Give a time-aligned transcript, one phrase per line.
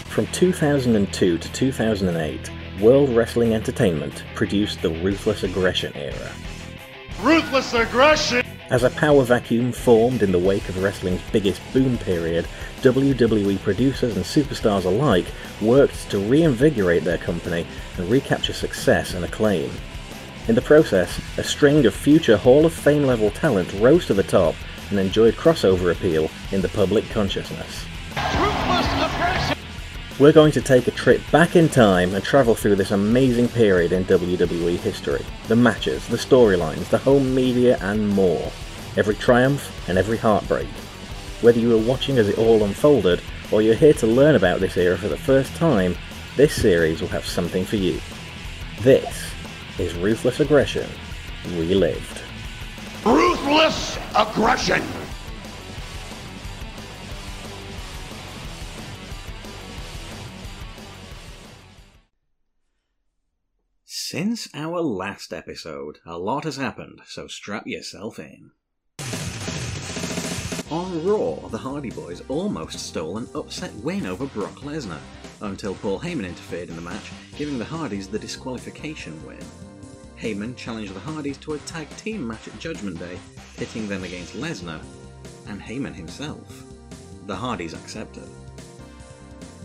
[0.06, 6.32] From 2002 to 2008, World Wrestling Entertainment produced the Ruthless Aggression era.
[7.22, 8.41] Ruthless aggression.
[8.72, 12.48] As a power vacuum formed in the wake of wrestling's biggest boom period,
[12.84, 15.26] WWE producers and superstars alike
[15.60, 19.70] worked to reinvigorate their company and recapture success and acclaim.
[20.48, 24.24] In the process, a string of future Hall of Fame level talent rose to the
[24.24, 24.56] top
[24.90, 27.84] and enjoyed crossover appeal in the public consciousness.
[30.22, 33.92] We're going to take a trip back in time and travel through this amazing period
[33.92, 35.26] in WWE history.
[35.48, 38.52] The matches, the storylines, the home media, and more.
[38.96, 40.68] Every triumph and every heartbreak.
[41.42, 43.20] Whether you were watching as it all unfolded,
[43.52, 45.98] or you're here to learn about this era for the first time,
[46.38, 48.00] this series will have something for you.
[48.82, 49.26] This
[49.80, 50.88] is Ruthless Aggression
[51.56, 52.22] Relived.
[53.04, 54.84] Ruthless aggression.
[64.12, 68.52] Since our last episode, a lot has happened, so strap yourself in.
[70.70, 75.00] On Raw, the Hardy Boys almost stole an upset win over Brock Lesnar,
[75.40, 79.40] until Paul Heyman interfered in the match, giving the Hardys the disqualification win.
[80.20, 83.18] Heyman challenged the Hardys to a tag team match at Judgment Day,
[83.56, 84.82] pitting them against Lesnar
[85.48, 86.66] and Heyman himself.
[87.28, 88.28] The Hardys accepted.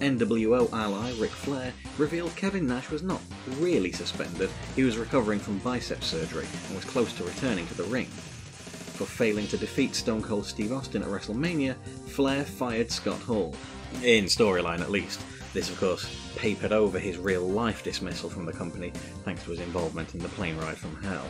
[0.00, 3.20] NWO ally Ric Flair revealed Kevin Nash was not
[3.58, 7.84] really suspended, he was recovering from bicep surgery and was close to returning to the
[7.84, 8.06] ring.
[8.06, 13.54] For failing to defeat Stone Cold Steve Austin at WrestleMania, Flair fired Scott Hall.
[14.02, 15.20] In storyline at least.
[15.52, 18.90] This, of course, papered over his real life dismissal from the company
[19.24, 21.26] thanks to his involvement in the plane ride from hell.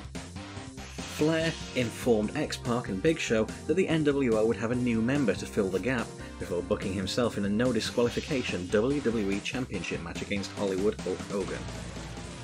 [1.16, 5.34] Flair informed X Pac and Big Show that the NWO would have a new member
[5.34, 6.06] to fill the gap
[6.38, 11.58] before booking himself in a no disqualification WWE Championship match against Hollywood Hulk Hogan.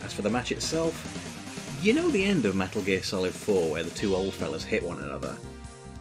[0.04, 3.82] As for the match itself, you know the end of Metal Gear Solid 4 where
[3.82, 5.36] the two old fellas hit one another?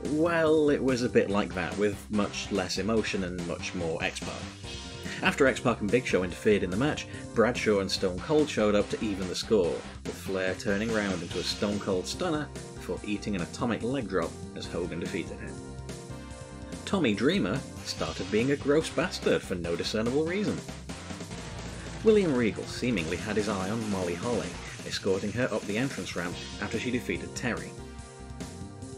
[0.10, 4.20] Well, it was a bit like that, with much less emotion and much more X
[4.20, 4.34] Pac.
[5.22, 8.74] After X Pac and Big Show interfered in the match, Bradshaw and Stone Cold showed
[8.74, 9.76] up to even the score,
[10.06, 14.32] with Flair turning around into a Stone Cold Stunner before eating an atomic leg drop
[14.56, 15.54] as Hogan defeated him.
[16.92, 20.58] Tommy Dreamer started being a gross bastard for no discernible reason.
[22.04, 24.50] William Regal seemingly had his eye on Molly Holly,
[24.86, 27.72] escorting her up the entrance ramp after she defeated Terry.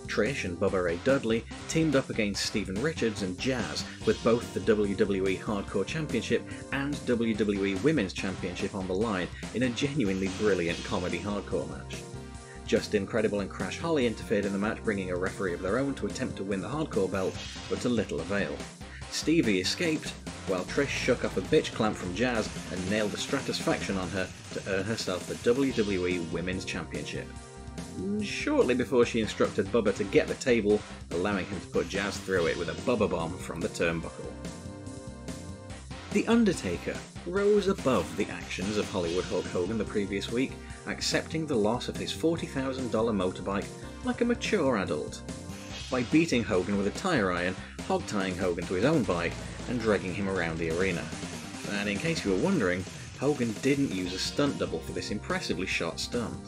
[0.08, 4.62] Trish and Bubba Ray Dudley teamed up against Steven Richards and Jazz with both the
[4.62, 11.20] WWE Hardcore Championship and WWE Women's Championship on the line in a genuinely brilliant comedy
[11.20, 12.02] hardcore match.
[12.74, 15.94] Justin Credible and Crash Holly interfered in the match, bringing a referee of their own
[15.94, 17.38] to attempt to win the hardcore belt,
[17.70, 18.58] but to little avail.
[19.12, 20.10] Stevie escaped,
[20.48, 24.28] while Trish shook off a bitch clamp from Jazz and nailed the Stratusfaction on her
[24.54, 27.28] to earn herself the WWE Women's Championship.
[28.24, 30.82] Shortly before she instructed Bubba to get the table,
[31.12, 34.32] allowing him to put Jazz through it with a Bubba bomb from the turnbuckle.
[36.14, 36.98] The Undertaker
[37.28, 40.54] rose above the actions of Hollywood Hulk Hogan the previous week,
[40.88, 43.66] accepting the loss of his $40,000 motorbike
[44.04, 45.22] like a mature adult.
[45.90, 47.56] By beating Hogan with a tire iron,
[47.88, 49.34] hog tying Hogan to his own bike,
[49.70, 51.04] and dragging him around the arena.
[51.72, 52.84] And in case you were wondering,
[53.20, 56.40] Hogan didn't use a stunt double for this impressively shot stunt.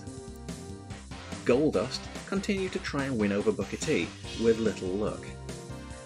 [1.45, 4.07] Goldust continued to try and win over Booker T,
[4.43, 5.23] with little luck.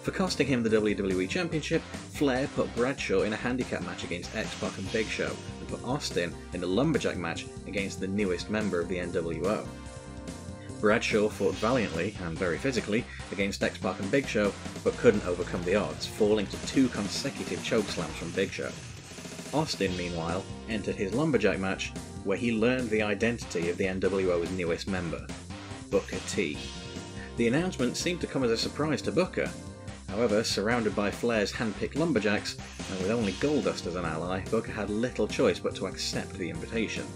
[0.02, 4.76] For costing him the WWE Championship, Flair put Bradshaw in a handicap match against X-Pac
[4.78, 5.34] and Big Show,
[5.84, 9.66] Austin in a lumberjack match against the newest member of the NWO.
[10.80, 14.52] Bradshaw fought valiantly, and very physically, against X-Pac and Big Show,
[14.82, 18.70] but couldn't overcome the odds, falling to two consecutive chokeslams from Big Show.
[19.52, 21.92] Austin, meanwhile, entered his lumberjack match,
[22.24, 25.26] where he learned the identity of the NWO's newest member,
[25.90, 26.56] Booker T.
[27.36, 29.50] The announcement seemed to come as a surprise to Booker.
[30.10, 32.56] However, surrounded by Flair's hand-picked lumberjacks,
[32.90, 36.50] and with only Goldust as an ally, Booker had little choice but to accept the
[36.50, 37.06] invitation.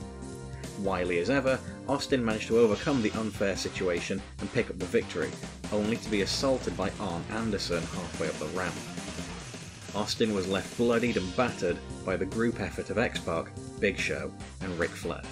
[0.80, 1.58] Wily as ever,
[1.88, 5.30] Austin managed to overcome the unfair situation and pick up the victory,
[5.72, 8.74] only to be assaulted by Arn Anderson halfway up the ramp.
[9.94, 13.46] Austin was left bloodied and battered by the group effort of X-Pac,
[13.80, 15.22] Big Show, and Ric Flair.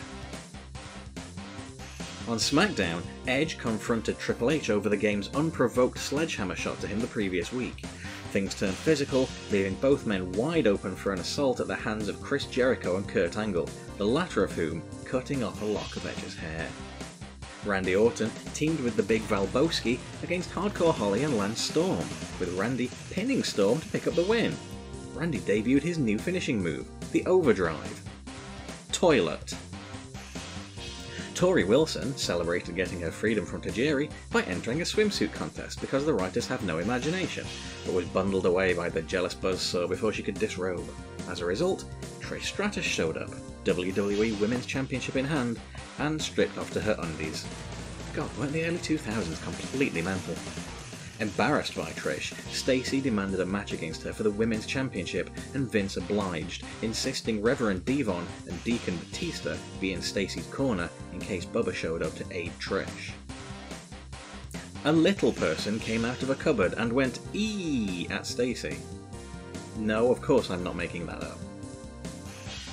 [2.28, 7.06] On SmackDown, Edge confronted Triple H over the game's unprovoked sledgehammer shot to him the
[7.08, 7.84] previous week.
[8.30, 12.22] Things turned physical, leaving both men wide open for an assault at the hands of
[12.22, 16.36] Chris Jericho and Kurt Angle, the latter of whom cutting off a lock of Edge's
[16.36, 16.68] hair.
[17.66, 22.06] Randy Orton teamed with the big Valbowski against Hardcore Holly and Lance Storm,
[22.38, 24.56] with Randy pinning Storm to pick up the win.
[25.14, 28.02] Randy debuted his new finishing move, the Overdrive.
[28.92, 29.54] Toilet.
[31.34, 36.12] Torrie Wilson celebrated getting her freedom from Tajiri by entering a swimsuit contest because the
[36.12, 37.46] writers have no imagination,
[37.84, 40.88] but was bundled away by the jealous buzzsaw before she could disrobe.
[41.28, 41.84] As a result,
[42.20, 43.30] Trish Stratus showed up,
[43.64, 45.58] WWE Women's Championship in hand,
[45.98, 47.46] and stripped off to her undies.
[48.12, 50.34] God, weren't the early 2000s completely mental?
[51.22, 55.96] Embarrassed by Trish, Stacy demanded a match against her for the Women's Championship, and Vince
[55.96, 62.02] obliged, insisting Reverend D-Von and Deacon Batista be in Stacy's corner in case Bubba showed
[62.02, 63.12] up to aid Trish.
[64.84, 68.76] A little person came out of a cupboard and went ee at Stacy.
[69.76, 71.38] No, of course I'm not making that up.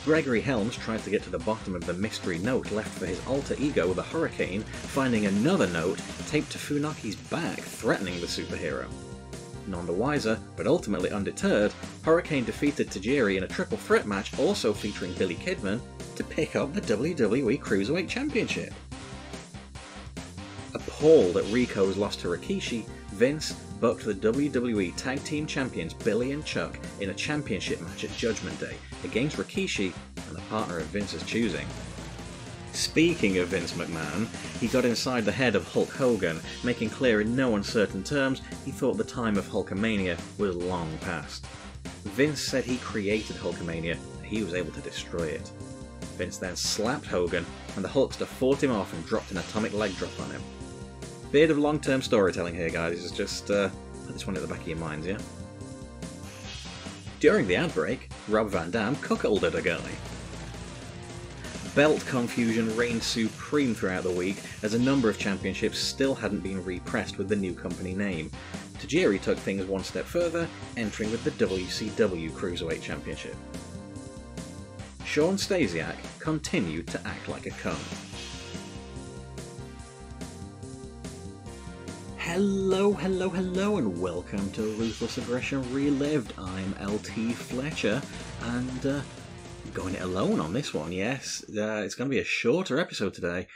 [0.06, 3.26] Gregory Helms tried to get to the bottom of the mystery note left for his
[3.28, 8.88] alter ego, the Hurricane, finding another note taped to Funaki's back threatening the superhero.
[9.68, 11.74] None the wiser, but ultimately undeterred,
[12.04, 15.82] Hurricane defeated Tajiri in a triple threat match also featuring Billy Kidman
[16.16, 18.74] to pick up the WWE Cruiserweight Championship.
[20.74, 26.44] Appalled at Rico's loss to Rikishi, Vince booked the WWE Tag Team Champions Billy and
[26.46, 29.94] Chuck in a championship match at Judgment Day against Rikishi
[30.28, 31.68] and the partner of Vince's choosing.
[32.74, 34.28] Speaking of Vince McMahon,
[34.60, 38.72] he got inside the head of Hulk Hogan, making clear in no uncertain terms he
[38.72, 41.46] thought the time of Hulkamania was long past.
[42.04, 45.52] Vince said he created Hulkamania and he was able to destroy it.
[46.18, 49.96] Vince then slapped Hogan, and the Hulkster fought him off and dropped an atomic leg
[49.96, 50.42] drop on him.
[51.32, 53.12] Bit of long term storytelling here, guys.
[53.12, 53.70] Just uh,
[54.06, 55.20] put this one at the back of your minds, yeah?
[57.20, 59.92] During the outbreak, Rob Van Dam cuckolded a guy.
[61.76, 66.64] Belt confusion reigned supreme throughout the week as a number of championships still hadn't been
[66.66, 68.32] repressed with the new company name.
[68.80, 70.48] Tajiri took things one step further,
[70.78, 73.36] entering with the WCW Cruiserweight Championship.
[75.06, 78.09] Shawn Stasiak continued to act like a cunt.
[82.32, 86.32] Hello, hello, hello, and welcome to Ruthless Aggression Relived.
[86.38, 88.04] I'm LT Fletcher,
[88.44, 89.02] and uh,
[89.74, 90.92] going it alone on this one.
[90.92, 93.48] Yes, uh, it's going to be a shorter episode today.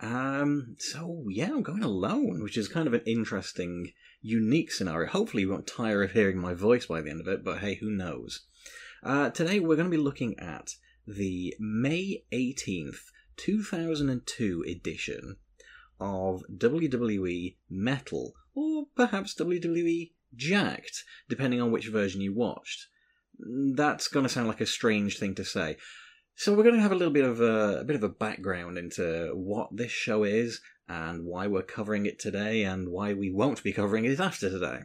[0.00, 5.08] Um, so yeah, I'm going alone, which is kind of an interesting, unique scenario.
[5.08, 7.76] Hopefully, you won't tire of hearing my voice by the end of it, but hey,
[7.76, 8.42] who knows?
[9.02, 10.74] Uh, today, we're going to be looking at
[11.06, 13.04] the May 18th,
[13.38, 15.36] 2002 edition
[16.00, 22.86] of WWE Metal, or perhaps WWE Jakked, depending on which version you watched.
[23.38, 25.76] That's going to sound like a strange thing to say.
[26.34, 28.78] So we're going to have a little bit of a, a bit of a background
[28.78, 33.62] into what this show is and why we're covering it today and why we won't
[33.62, 34.82] be covering it after today.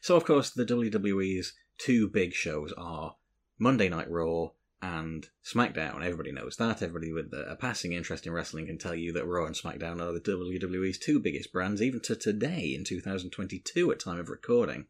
[0.00, 3.16] So of course the WWE's two big shows are
[3.58, 4.50] Monday Night Raw
[4.86, 6.04] and SmackDown.
[6.04, 6.82] Everybody knows that.
[6.82, 10.12] Everybody with a passing interest in wrestling can tell you that Raw and SmackDown are
[10.12, 14.86] the WWE's two biggest brands, even to today in 2022 at time of recording.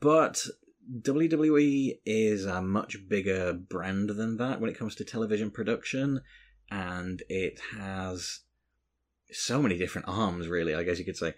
[0.00, 0.44] But
[1.02, 6.22] WWE is a much bigger brand than that when it comes to television production,
[6.70, 8.40] and it has
[9.30, 11.34] so many different arms, really, I guess you could say.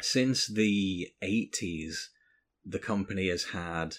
[0.00, 2.08] Since the 80s,
[2.64, 3.96] the company has had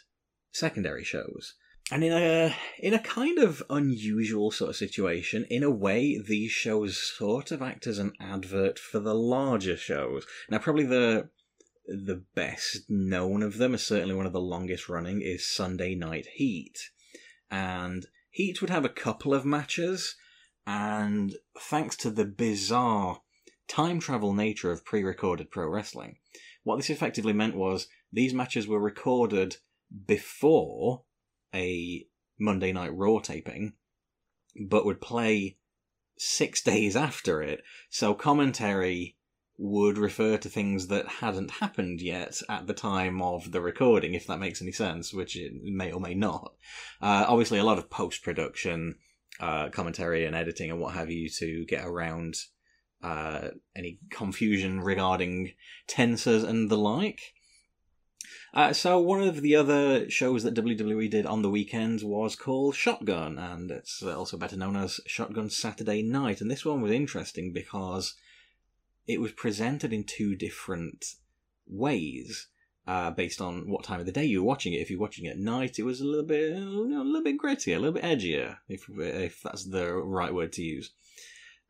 [0.52, 1.56] secondary shows.
[1.92, 6.52] And in a in a kind of unusual sort of situation, in a way, these
[6.52, 10.26] shows sort of act as an advert for the larger shows.
[10.50, 11.30] Now, probably the
[11.86, 16.28] the best known of them, is certainly one of the longest running, is Sunday Night
[16.36, 16.80] Heat.
[17.50, 20.16] And Heat would have a couple of matches,
[20.66, 23.22] and thanks to the bizarre
[23.68, 26.20] time travel nature of pre recorded pro wrestling,
[26.64, 29.58] what this effectively meant was these matches were recorded
[30.06, 31.04] before
[31.54, 32.06] a
[32.40, 33.74] Monday Night Raw taping,
[34.68, 35.58] but would play
[36.18, 37.62] six days after it.
[37.90, 39.18] So commentary
[39.58, 44.26] would refer to things that hadn't happened yet at the time of the recording, if
[44.26, 46.54] that makes any sense, which it may or may not.
[47.00, 48.96] Uh, obviously, a lot of post production
[49.40, 52.36] uh, commentary and editing and what have you to get around
[53.04, 55.52] uh, any confusion regarding
[55.88, 57.34] tenses and the like.
[58.54, 62.76] Uh, so one of the other shows that WWE did on the weekends was called
[62.76, 66.42] Shotgun, and it's also better known as Shotgun Saturday Night.
[66.42, 68.16] And this one was interesting because
[69.08, 71.16] it was presented in two different
[71.68, 72.48] ways.
[72.88, 74.82] Uh, based on what time of the day you were watching it.
[74.82, 77.76] If you're watching it at night, it was a little bit, a little bit grittier,
[77.76, 80.92] a little bit edgier, if if that's the right word to use.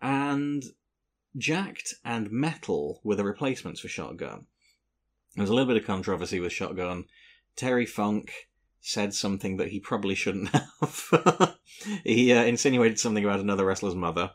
[0.01, 0.63] And
[1.37, 4.47] Jakked and Metal were the replacements for Shotgun.
[5.35, 7.05] There was a little bit of controversy with Shotgun.
[7.55, 8.31] Terry Funk
[8.81, 10.49] said something that he probably shouldn't
[10.81, 11.55] have.
[12.03, 14.31] he uh, insinuated something about another wrestler's mother,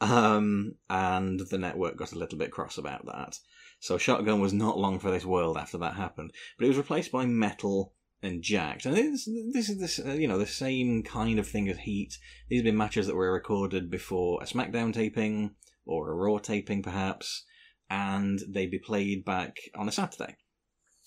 [0.00, 3.38] um, and the network got a little bit cross about that.
[3.80, 7.12] So Shotgun was not long for this world after that happened, but it was replaced
[7.12, 11.38] by Metal and Jakked, And this, this is this uh, you know the same kind
[11.38, 12.16] of thing as Heat.
[12.48, 16.82] These have been matches that were recorded before a SmackDown taping or a Raw taping,
[16.82, 17.44] perhaps,
[17.88, 20.36] and they'd be played back on a Saturday.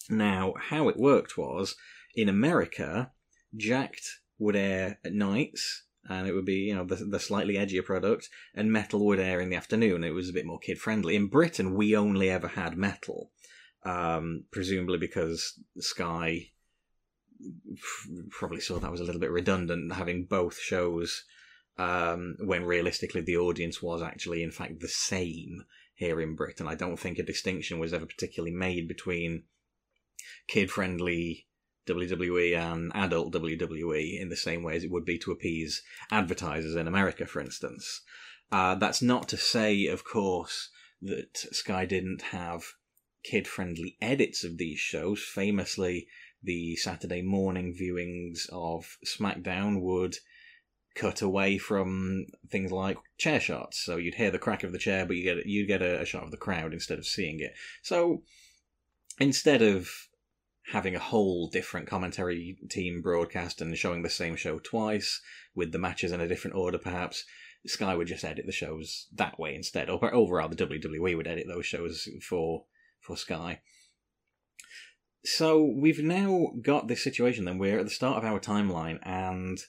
[0.09, 1.75] Now, how it worked was
[2.15, 3.11] in America,
[3.55, 7.83] Jakked would air at nights and it would be you know the, the slightly edgier
[7.83, 11.15] product and metal would air in the afternoon it was a bit more kid friendly
[11.15, 13.31] in britain we only ever had metal
[13.83, 16.49] um, presumably because sky
[18.31, 21.23] probably saw that was a little bit redundant having both shows
[21.77, 25.63] um, when realistically the audience was actually in fact the same
[25.99, 29.43] here in britain i don't think a distinction was ever particularly made between
[30.47, 31.45] kid friendly
[31.87, 36.75] WWE and adult WWE in the same way as it would be to appease advertisers
[36.75, 38.01] in America, for instance.
[38.51, 40.69] Uh, that's not to say, of course,
[41.01, 42.63] that Sky didn't have
[43.23, 45.23] kid friendly edits of these shows.
[45.23, 46.07] Famously,
[46.43, 50.17] the Saturday morning viewings of SmackDown would
[50.95, 53.83] cut away from things like chair shots.
[53.83, 56.05] So you'd hear the crack of the chair, but you get you get a, a
[56.05, 57.53] shot of the crowd instead of seeing it.
[57.81, 58.23] So
[59.19, 59.89] instead of
[60.71, 65.21] having a whole different commentary team broadcast and showing the same show twice
[65.55, 67.25] with the matches in a different order, perhaps.
[67.65, 71.45] Sky would just edit the shows that way instead, or overall the WWE would edit
[71.47, 72.63] those shows for
[73.01, 73.59] for Sky.
[75.25, 77.43] So we've now got this situation.
[77.43, 79.59] Then we're at the start of our timeline, and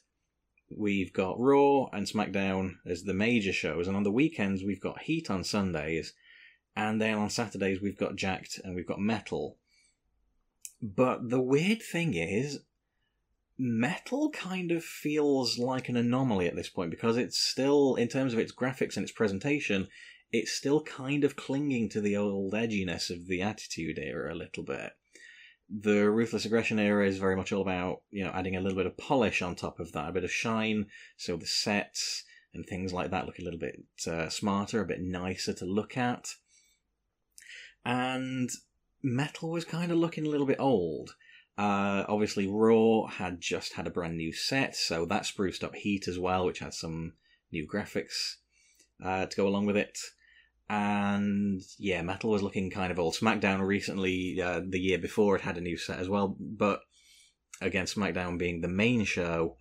[0.70, 5.02] we've got Raw and SmackDown as the major shows, and on the weekends we've got
[5.02, 6.12] Heat on Sundays,
[6.76, 9.56] and then on Saturdays we've got Jakked and we've got Metal.
[10.80, 12.60] But the weird thing is,
[13.58, 18.32] metal kind of feels like an anomaly at this point because it's still, in terms
[18.32, 19.88] of its graphics and its presentation,
[20.32, 24.62] it's still kind of clinging to the old edginess of the Attitude era a little
[24.62, 24.92] bit.
[25.70, 28.86] The Ruthless Aggression era is very much all about, you know, adding a little bit
[28.86, 30.86] of polish on top of that, a bit of shine,
[31.16, 35.00] so the sets and things like that look a little bit uh, smarter, a bit
[35.00, 36.34] nicer to look at.
[37.84, 38.50] And
[39.02, 41.14] metal was kind of looking a little bit old.
[41.56, 46.08] Uh, obviously, Raw had just had a brand new set, so that spruced up Heat
[46.08, 47.12] as well, which had some
[47.52, 48.36] new graphics
[49.04, 49.98] uh, to go along with it.
[50.72, 53.14] And yeah, Metal was looking kind of old.
[53.14, 56.82] SmackDown recently, uh, the year before, it had a new set as well, but
[57.60, 59.56] again, SmackDown being the main show,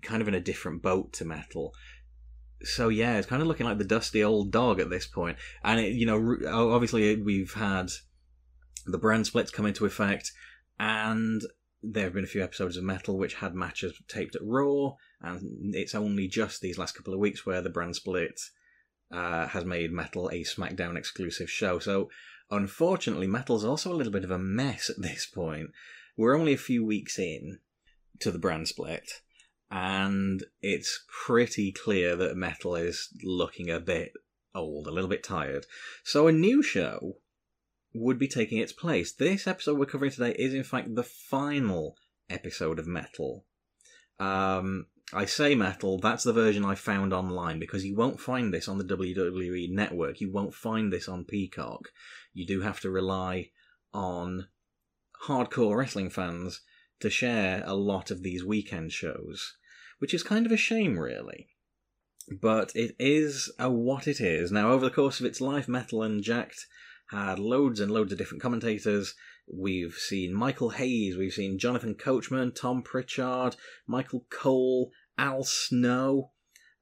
[0.00, 1.74] kind of in a different boat to Metal.
[2.62, 5.36] So yeah, it's kind of looking like the dusty old dog at this point.
[5.62, 7.90] And it, you know, obviously we've had
[8.86, 10.32] the brand splits come into effect,
[10.78, 11.42] and
[11.82, 15.74] there have been a few episodes of Metal which had matches taped at Raw, and
[15.74, 18.40] it's only just these last couple of weeks where the brand split
[19.10, 21.78] uh, has made Metal a SmackDown exclusive show.
[21.78, 22.10] So,
[22.50, 25.70] unfortunately, Metal's also a little bit of a mess at this point.
[26.16, 27.58] We're only a few weeks in
[28.20, 29.22] to the brand split,
[29.70, 34.12] and it's pretty clear that Metal is looking a bit
[34.54, 35.66] old, a little bit tired.
[36.04, 37.16] So, a new show
[37.92, 39.12] would be taking its place.
[39.12, 41.96] This episode we're covering today is, in fact, the final
[42.28, 43.44] episode of Metal.
[44.20, 48.68] Um, I say Metal, that's the version I found online because you won't find this
[48.68, 50.20] on the WWE network.
[50.20, 51.88] You won't find this on Peacock.
[52.32, 53.50] You do have to rely
[53.92, 54.46] on
[55.26, 56.60] hardcore wrestling fans
[57.00, 59.56] to share a lot of these weekend shows,
[59.98, 61.48] which is kind of a shame, really.
[62.40, 64.52] But it is a what it is.
[64.52, 66.66] Now, over the course of its life, Metal and Jakked
[67.10, 69.14] had loads and loads of different commentators.
[69.52, 73.56] We've seen Michael Hayes, we've seen Jonathan Coachman, Tom Prichard,
[73.88, 76.30] Michael Cole, Al Snow.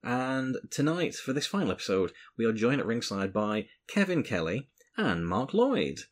[0.00, 5.26] And tonight, for this final episode, we are joined at ringside by Kevin Kelly and
[5.26, 6.02] Marc Loyd.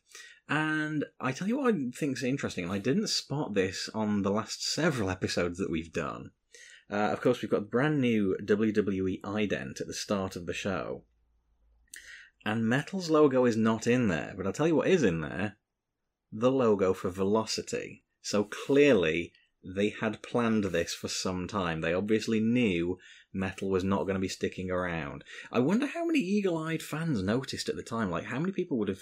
[0.49, 4.29] And I tell you what I think's interesting, and I didn't spot this on the
[4.29, 6.31] last several episodes that we've done.
[6.91, 11.03] Uh, of course, we've got brand new WWE ident at the start of the show.
[12.45, 15.55] And Metal's logo is not in there, but I'll tell you what is in there
[16.29, 18.03] the logo for Velocity.
[18.21, 19.31] So clearly,
[19.63, 21.81] they had planned this for some time.
[21.81, 22.97] They obviously knew
[23.33, 25.23] metal was not going to be sticking around.
[25.51, 28.09] I wonder how many eagle eyed fans noticed at the time.
[28.09, 29.01] Like, how many people would have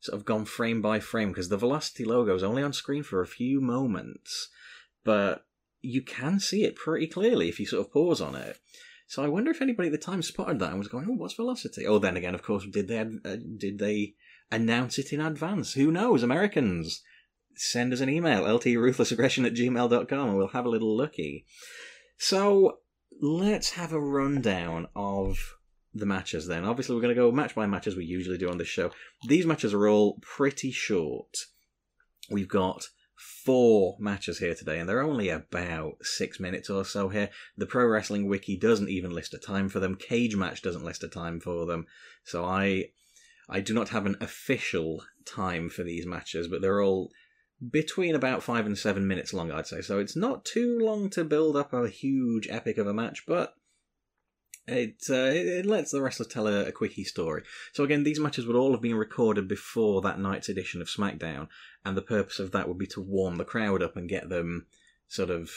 [0.00, 1.30] sort of gone frame by frame?
[1.30, 4.48] Because the Velocity logo is only on screen for a few moments,
[5.04, 5.46] but
[5.80, 8.58] you can see it pretty clearly if you sort of pause on it.
[9.06, 11.34] So I wonder if anybody at the time spotted that and was going, "Oh, what's
[11.34, 14.14] Velocity?" Oh, then again, of course, did they uh, did they
[14.50, 15.74] announce it in advance?
[15.74, 16.22] Who knows?
[16.22, 17.02] Americans,
[17.56, 21.46] send us an email, ltruthlessaggression at gmail.com, and we'll have a little looky.
[22.18, 22.78] So
[23.20, 25.38] let's have a rundown of
[25.94, 26.64] the matches then.
[26.64, 28.90] Obviously, we're going to go match by match as we usually do on this show.
[29.28, 31.36] These matches are all pretty short.
[32.30, 37.30] We've got four matches here today, and they're only about six minutes or so here.
[37.56, 39.96] The Pro Wrestling Wiki doesn't even list a time for them.
[39.96, 41.86] Cagematch doesn't list a time for them.
[42.24, 42.90] So I,
[43.48, 47.10] I do not have an official time for these matches, but they're all
[47.70, 49.80] between about five and seven minutes long, I'd say.
[49.80, 53.54] So it's not too long to build up a huge epic of a match, but
[54.66, 57.42] it, uh, it lets the wrestler tell a, a, quickie story.
[57.72, 61.48] So again, these matches would all have been recorded before that night's edition of SmackDown,
[61.84, 64.66] and the purpose of that would be to warm the crowd up and get them
[65.06, 65.50] sort of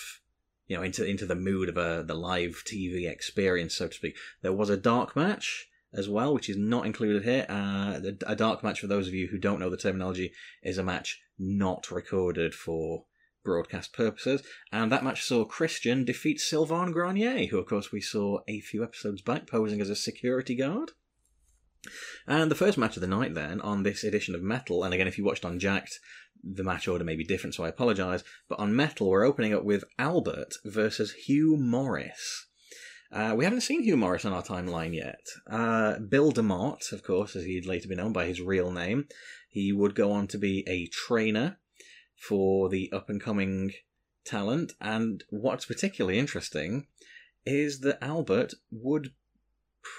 [0.68, 4.18] you know into into the mood of a the live TV experience, so to speak.
[4.42, 7.46] There was a dark match as well, which is not included here.
[7.48, 10.84] Uh, a dark match, for those of you who don't know the terminology, is a
[10.84, 13.06] match not recorded for
[13.44, 14.44] broadcast purposes.
[14.72, 18.84] And that match saw Christian defeat Sylvain Grenier, who, of course, we saw a few
[18.84, 20.92] episodes back posing as a security guard.
[22.28, 25.08] And the first match of the night, then, on this edition of Metal, and again,
[25.08, 26.00] if you watched on Jakked,
[26.44, 28.24] the match order may be different, so I apologise.
[28.50, 32.47] But on Metal, we're opening up with Albert versus Hugh Morris.
[33.12, 35.26] Uh, we haven't seen Hugh Morris on our timeline yet.
[35.50, 39.08] Uh, Bill DeMott, of course, as he'd later be known by his real name,
[39.50, 41.58] he would go on to be a trainer
[42.16, 43.72] for the up and coming
[44.26, 44.74] talent.
[44.82, 46.88] And what's particularly interesting
[47.46, 49.14] is that Albert would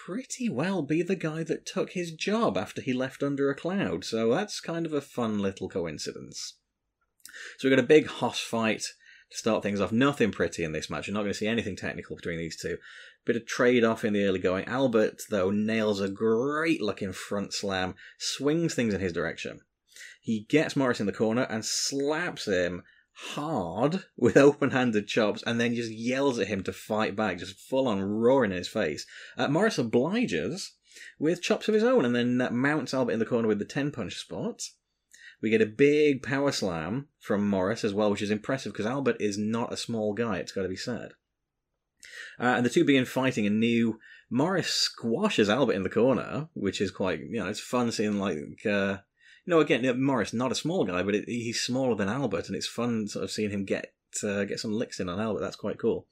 [0.04, 4.04] pretty well be the guy that took his job after he left under a cloud.
[4.04, 6.54] So that's kind of a fun little coincidence.
[7.56, 8.82] So we've got a big hoss fight
[9.30, 9.92] to start things off.
[9.92, 11.06] Nothing pretty in this match.
[11.06, 12.78] You're not going to see anything technical between these two.
[13.28, 14.64] Bit of trade off in the early going.
[14.64, 19.60] Albert, though, nails a great looking front slam, swings things in his direction.
[20.22, 25.60] He gets Morris in the corner and slaps him hard with open handed chops and
[25.60, 29.04] then just yells at him to fight back, just full on roaring in his face.
[29.36, 30.72] Uh, Morris obliges
[31.18, 33.66] with chops of his own and then uh, mounts Albert in the corner with the
[33.66, 34.62] 10 punch spot.
[35.42, 39.18] We get a big power slam from Morris as well, which is impressive because Albert
[39.20, 41.10] is not a small guy, it's got to be said.
[42.40, 43.98] Uh, and the two begin fighting and new.
[44.30, 48.66] Morris squashes Albert in the corner, which is quite, you know, it's fun seeing like
[48.66, 48.98] uh,
[49.48, 52.68] know again, Morris not a small guy, but it, he's smaller than Albert, and it's
[52.68, 55.40] fun sort of seeing him get uh, get some licks in on Albert.
[55.40, 56.06] That's quite cool.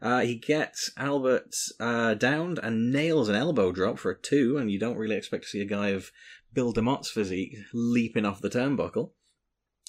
[0.00, 4.70] Uh, he gets Albert uh, downed and nails an elbow drop for a two, and
[4.70, 6.12] you don't really expect to see a guy of
[6.52, 9.10] Bill DeMott's physique leaping off the turnbuckle.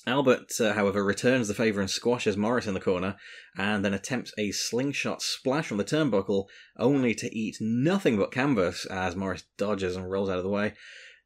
[0.06, 3.18] Albert, uh, however, returns the favour and squashes Morris in the corner,
[3.58, 6.46] and then attempts a slingshot splash from the turnbuckle,
[6.78, 10.74] only to eat nothing but canvas as Morris dodges and rolls out of the way.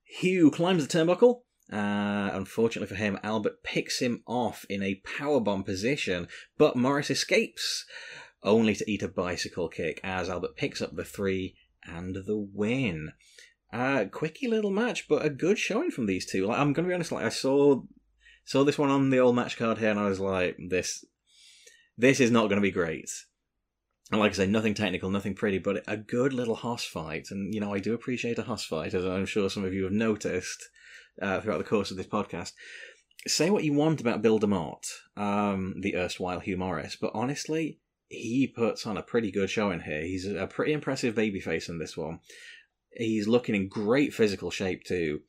[0.03, 5.65] Hugh climbs the turnbuckle, uh, unfortunately for him, Albert picks him off in a powerbomb
[5.65, 7.85] position, but Morris escapes,
[8.43, 11.55] only to eat a bicycle kick as Albert picks up the three
[11.85, 13.11] and the win.
[13.71, 16.45] Uh, quickie little match, but a good showing from these two.
[16.45, 17.83] Like, I'm going to be honest, like I saw
[18.45, 21.05] saw this one on the old match card here, and I was like, this
[21.97, 23.09] this is not going to be great.
[24.11, 27.27] And like I say, nothing technical, nothing pretty, but a good little hoss fight.
[27.31, 29.83] And you know, I do appreciate a hoss fight, as I'm sure some of you
[29.83, 30.69] have noticed
[31.21, 32.53] uh, throughout the course of this podcast.
[33.27, 34.83] Say what you want about Bill DeMott,
[35.15, 40.01] um, the erstwhile Hugh Morris, but honestly, he puts on a pretty good showing here.
[40.01, 42.19] He's a pretty impressive babyface in this one.
[42.91, 45.21] He's looking in great physical shape too.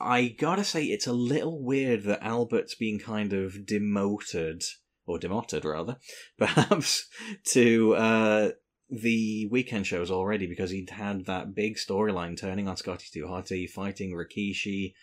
[0.00, 4.62] I gotta say, it's a little weird that Albert's been kind of demoted,
[5.06, 5.96] or demoted rather,
[6.38, 7.08] perhaps,
[7.48, 8.48] to uh,
[8.90, 13.68] the weekend shows already because he'd had that big storyline turning on Scotty 2 Hotty,
[13.68, 14.94] fighting Rikishi,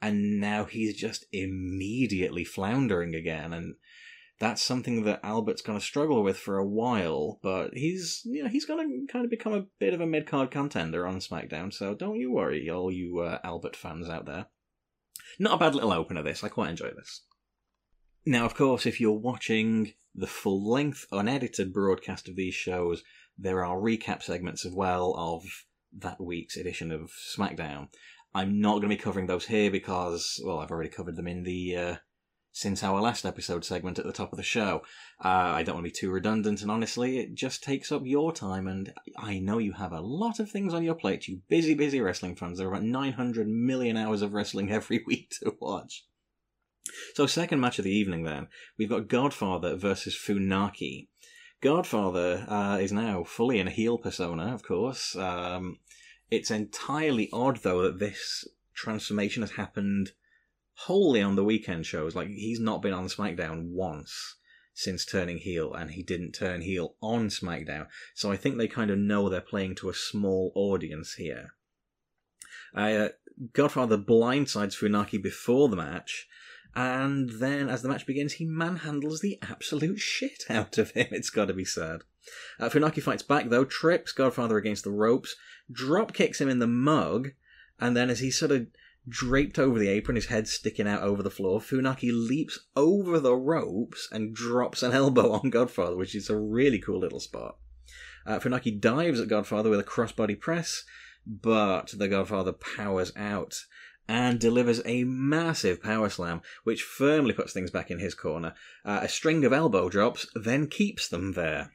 [0.00, 3.52] and now he's just immediately floundering again.
[3.52, 3.74] And
[4.38, 8.50] that's something that Albert's going to struggle with for a while, but he's you know
[8.50, 11.72] he's going to kind of become a bit of a mid card contender on SmackDown.
[11.72, 14.46] So don't you worry, all you uh, Albert fans out there.
[15.38, 16.22] Not a bad little opener.
[16.22, 17.22] This I quite enjoy this.
[18.26, 23.02] Now, of course, if you're watching the full length unedited broadcast of these shows,
[23.38, 25.44] there are recap segments as well of
[25.98, 27.88] that week's edition of SmackDown.
[28.34, 31.42] I'm not going to be covering those here because, well, I've already covered them in
[31.42, 31.96] the uh,
[32.56, 34.80] since our last episode segment at the top of the show.
[35.22, 38.32] Uh, I don't want to be too redundant, and honestly, it just takes up your
[38.32, 38.66] time.
[38.66, 42.00] And I know you have a lot of things on your plate, you busy, busy
[42.00, 42.56] wrestling fans.
[42.56, 46.06] There are about 900 million hours of wrestling every week to watch.
[47.12, 51.08] So, second match of the evening, then, we've got Godfather versus Funaki.
[51.60, 55.14] Godfather uh, is now fully in a heel persona, of course.
[55.14, 55.80] Um,
[56.30, 60.12] it's entirely odd, though, that this transformation has happened
[60.80, 62.14] wholly on the weekend shows.
[62.14, 64.36] Like he's not been on SmackDown once
[64.74, 67.86] since turning heel, and he didn't turn heel on SmackDown.
[68.14, 71.54] So I think they kind of know they're playing to a small audience here.
[72.74, 73.08] Uh,
[73.54, 76.28] Godfather blindsides Funaki before the match,
[76.74, 81.06] and then as the match begins, he manhandles the absolute shit out of him.
[81.10, 82.02] It's got to be said.
[82.60, 85.36] Uh, Funaki fights back though, trips Godfather against the ropes,
[85.72, 87.30] drop kicks him in the mug,
[87.80, 88.66] and then as he sort of
[89.08, 91.60] draped over the apron, his head sticking out over the floor.
[91.60, 96.78] Funaki leaps over the ropes and drops an elbow on Godfather, which is a really
[96.78, 97.56] cool little spot.
[98.26, 100.84] Uh, Funaki dives at Godfather with a crossbody press,
[101.26, 103.64] but the Godfather powers out
[104.08, 108.54] and delivers a massive power slam, which firmly puts things back in his corner.
[108.84, 111.72] Uh, a string of elbow drops then keeps them there.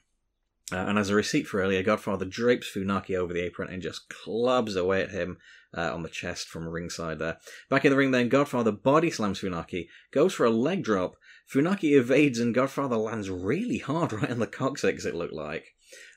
[0.72, 4.08] Uh, and as a receipt for earlier, Godfather drapes Funaki over the apron and just
[4.10, 5.38] clubs away at him
[5.76, 7.38] uh, on the chest from ringside there.
[7.70, 11.16] Back in the ring then, Godfather body slams Funaki, goes for a leg drop.
[11.54, 15.66] Funaki evades and Godfather lands really hard right on the coccyx, it looked like.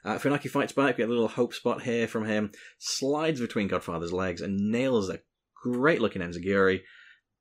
[0.05, 3.69] Uh, Funaki fights back, we get a little hope spot here from him, slides between
[3.69, 5.21] Godfather's legs and nails a
[5.63, 6.83] great looking Enzuigiri.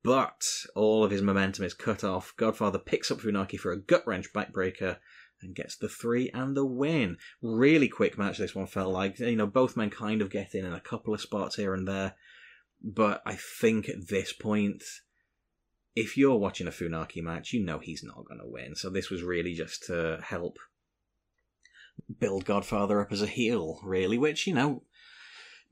[0.02, 2.34] But all of his momentum is cut off.
[2.36, 4.98] Godfather picks up Funaki for a gut wrench backbreaker
[5.44, 7.18] and gets the three and the win.
[7.42, 9.18] Really quick match, this one felt like.
[9.18, 11.86] You know, both men kind of get in in a couple of spots here and
[11.86, 12.14] there.
[12.82, 14.82] But I think at this point,
[15.94, 18.74] if you're watching a Funaki match, you know he's not going to win.
[18.74, 20.58] So this was really just to help
[22.18, 24.82] build Godfather up as a heel, really, which, you know,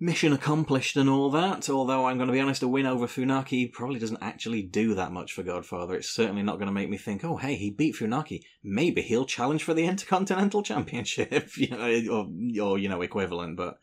[0.00, 1.68] mission accomplished and all that.
[1.70, 5.12] Although I'm going to be honest, a win over Funaki probably doesn't actually do that
[5.12, 5.94] much for Godfather.
[5.94, 8.42] It's certainly not going to make me think, oh, hey, he beat Funaki.
[8.62, 13.56] Maybe he'll challenge for the Intercontinental Championship, you know, or, or you know, equivalent.
[13.56, 13.78] But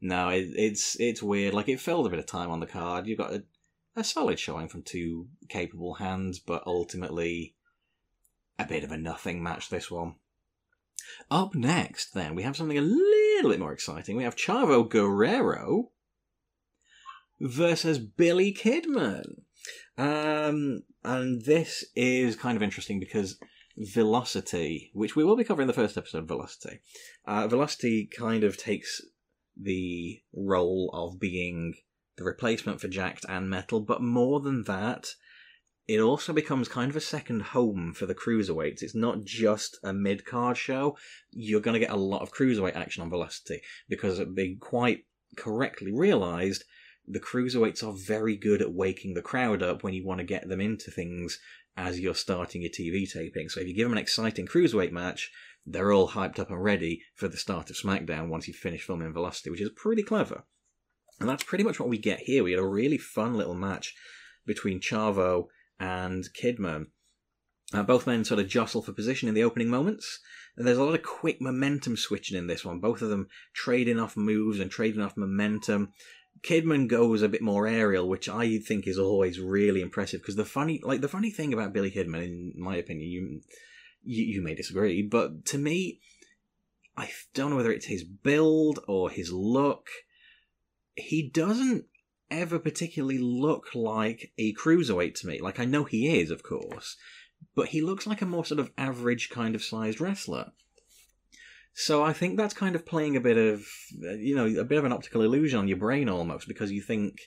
[0.00, 1.54] no, it, it's it's weird.
[1.54, 3.06] Like it filled a bit of time on the card.
[3.06, 3.44] You've got a,
[3.96, 7.54] a solid showing from two capable hands, but ultimately
[8.58, 9.70] a bit of a nothing match.
[9.70, 10.16] This one.
[11.30, 14.16] Up next, then, we have something a little bit more exciting.
[14.16, 15.90] We have Chavo Guerrero
[17.40, 19.42] versus Billy Kidman.
[19.96, 23.38] Um, and this is kind of interesting because
[23.76, 26.80] Velocity, which we will be covering in the first episode, Velocity,
[27.26, 29.00] uh, Velocity kind of takes
[29.60, 31.74] the role of being
[32.16, 35.14] the replacement for Jakked and Metal, but more than that,
[35.86, 38.82] it also becomes kind of a second home for the cruiserweights.
[38.82, 40.96] It's not just a mid card show.
[41.30, 45.04] You're going to get a lot of cruiserweight action on Velocity because they quite
[45.36, 46.64] correctly realised
[47.06, 50.48] the cruiserweights are very good at waking the crowd up when you want to get
[50.48, 51.38] them into things
[51.76, 53.50] as you're starting your TV taping.
[53.50, 55.30] So if you give them an exciting cruiserweight match,
[55.66, 59.12] they're all hyped up and ready for the start of SmackDown once you finish filming
[59.12, 60.44] Velocity, which is pretty clever.
[61.20, 62.42] And that's pretty much what we get here.
[62.42, 63.94] We had a really fun little match
[64.46, 65.46] between Chavo
[65.78, 66.86] and Kidman.
[67.72, 70.20] Uh, both men sort of jostle for position in the opening moments.
[70.56, 72.78] And there's a lot of quick momentum switching in this one.
[72.78, 75.92] Both of them trading off moves and trading off momentum.
[76.42, 80.20] Kidman goes a bit more aerial, which I think is always really impressive.
[80.20, 83.40] Because the funny, like the funny thing about Billy Kidman, in my opinion, you,
[84.02, 86.00] you you may disagree, but to me,
[86.96, 89.88] I don't know whether it's his build or his look.
[90.94, 91.86] He doesn't
[92.30, 95.40] ever particularly look like a cruiserweight to me.
[95.40, 96.96] Like, I know he is, of course,
[97.54, 100.52] but he looks like a more sort of average kind of sized wrestler.
[101.74, 103.66] So I think that's kind of playing a bit of,
[104.04, 106.80] uh, you know, a bit of an optical illusion on your brain almost, because you
[106.80, 107.18] think,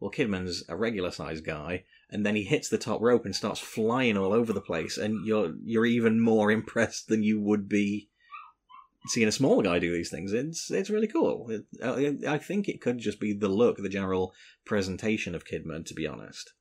[0.00, 3.60] well, Kidman's a regular sized guy, and then he hits the top rope and starts
[3.60, 8.08] flying all over the place, and you're you're even more impressed than you would be
[9.06, 10.32] seeing a small guy do these things.
[10.32, 11.48] It's it's really cool.
[11.50, 14.32] It, I, I, think it could just be the look, the general
[14.64, 16.52] presentation of Kidman, to be honest.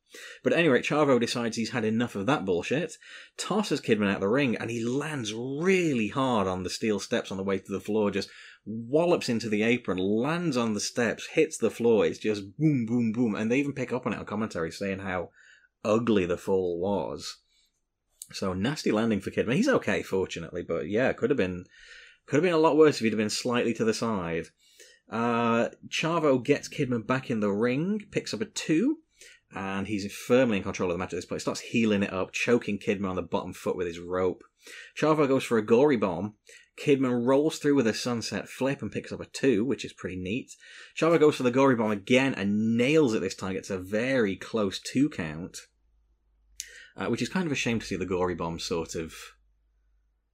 [0.43, 2.97] But anyway, Chavo decides he's had enough of that bullshit,
[3.37, 7.31] tosses Kidman out of the ring, and he lands really hard on the steel steps
[7.31, 8.29] on the way to the floor, just
[8.65, 12.05] wallops into the apron, lands on the steps, hits the floor.
[12.05, 13.35] It's just boom, boom, boom.
[13.35, 15.29] And they even pick up on it on commentary saying how
[15.85, 17.37] ugly the fall was.
[18.33, 19.55] So nasty landing for Kidman.
[19.55, 21.65] He's okay, fortunately, but yeah, could have been
[22.25, 24.47] could have been a lot worse if he'd have been slightly to the side.
[25.09, 28.99] Uh, Chavo gets Kidman back in the ring, picks up a two,
[29.53, 31.41] and he's firmly in control of the match at this point.
[31.41, 34.43] Starts heeling it up, choking Kidman on the bottom foot with his rope.
[34.97, 36.35] Chavo goes for a gory bomb.
[36.79, 40.15] Kidman rolls through with a sunset flip and picks up a two, which is pretty
[40.15, 40.55] neat.
[40.97, 43.53] Chavo goes for the gory bomb again and nails it this time.
[43.53, 45.57] Gets a very close two count,
[46.95, 49.13] uh, which is kind of a shame to see the gory bomb sort of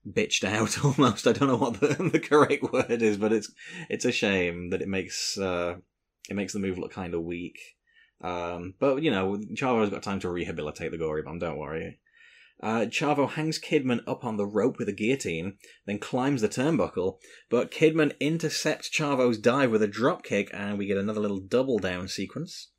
[0.06, 1.26] bitched out almost.
[1.26, 3.50] I don't know what the, the correct word is, but it's
[3.88, 5.76] it's a shame that it makes uh,
[6.28, 7.58] it makes the move look kind of weak.
[8.20, 11.38] Um, but you know, Chavo's got time to rehabilitate the gory bomb.
[11.38, 11.98] Don't worry.
[12.60, 17.18] Uh, Chavo hangs Kidman up on the rope with a guillotine, then climbs the turnbuckle,
[17.48, 22.08] but Kidman intercepts Chavo's dive with a dropkick, and we get another little double down
[22.08, 22.70] sequence.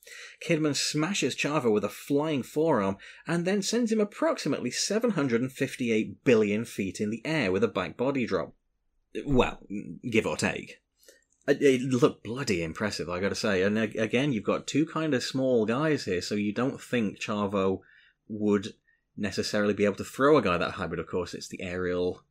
[0.46, 7.00] Kidman smashes Chavo with a flying forearm, and then sends him approximately 758 billion feet
[7.00, 8.54] in the air with a back body drop.
[9.26, 9.60] Well,
[10.10, 10.82] give or take.
[11.48, 13.64] It looked bloody impressive, I gotta say.
[13.64, 17.80] And again, you've got two kind of small guys here, so you don't think Chavo
[18.28, 18.74] would
[19.20, 22.24] necessarily be able to throw a guy that but of course it's the aerial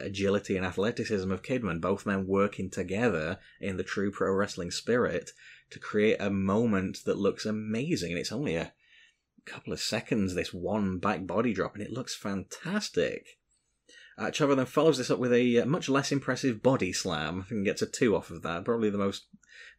[0.00, 5.30] agility and athleticism of Kidman, both men working together in the true pro wrestling spirit
[5.70, 8.10] to create a moment that looks amazing.
[8.10, 8.72] And it's only a
[9.44, 13.38] couple of seconds, this one back body drop, and it looks fantastic.
[14.16, 17.64] Uh, Chavo then follows this up with a uh, much less impressive body slam and
[17.64, 18.64] gets a two off of that.
[18.64, 19.24] Probably the most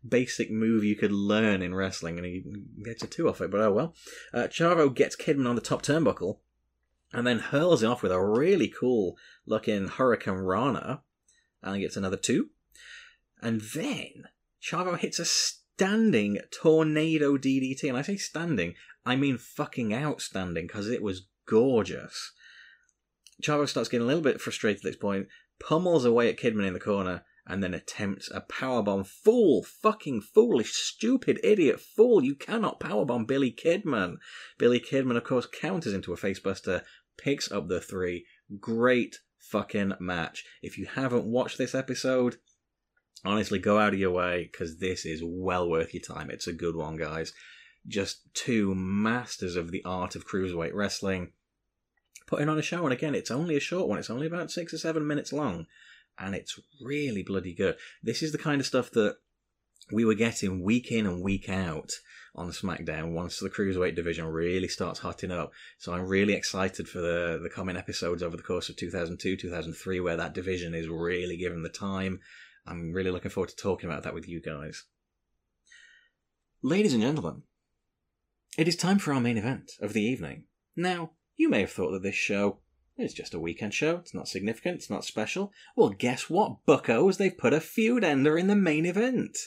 [0.07, 2.43] basic move you could learn in wrestling, and he
[2.83, 3.95] gets a two off it, but oh well.
[4.33, 6.39] Uh, Chavo gets Kidman on the top turnbuckle
[7.15, 11.01] and then hurls him off with a really cool looking hurricanrana,
[11.61, 12.49] and gets another two.
[13.41, 14.25] And then
[14.61, 17.87] Chavo hits a standing tornado DDT.
[17.87, 18.75] And I say standing,
[19.05, 22.31] I mean fucking outstanding because it was gorgeous.
[23.43, 25.27] Chavo starts getting a little bit frustrated at this point,
[25.59, 29.05] pummels away at Kidman in the corner, and then attempts a powerbomb.
[29.05, 29.63] Fool!
[29.63, 32.23] Fucking foolish, stupid, idiot, fool!
[32.23, 34.15] You cannot powerbomb Billy Kidman.
[34.57, 36.81] Billy Kidman, of course, counters into a facebuster,
[37.17, 38.25] picks up the three.
[38.59, 40.43] Great fucking match.
[40.61, 42.37] If you haven't watched this episode,
[43.23, 46.29] honestly, go out of your way because this is well worth your time.
[46.29, 47.33] It's a good one, guys.
[47.87, 51.31] Just two masters of the art of cruiserweight wrestling
[52.27, 52.83] putting on a show.
[52.83, 55.67] And again, it's only a short one, it's only about six or seven minutes long.
[56.17, 57.75] And it's really bloody good.
[58.01, 59.17] This is the kind of stuff that
[59.91, 61.91] we were getting week in and week out
[62.35, 65.51] on SmackDown once the cruiserweight division really starts hotting up.
[65.77, 69.99] So I'm really excited for the the coming episodes over the course of 2002, 2003,
[69.99, 72.19] where that division is really given the time.
[72.67, 74.83] I'm really looking forward to talking about that with you guys.
[76.61, 77.43] Ladies and gentlemen,
[78.57, 80.45] it is time for our main event of the evening.
[80.75, 82.59] Now, you may have thought that this show
[82.97, 83.97] is just a weekend show.
[83.97, 84.75] It's not significant.
[84.75, 85.51] It's not special.
[85.75, 87.17] Well, guess what, buckos?
[87.17, 89.37] They've put a feud ender in the main event.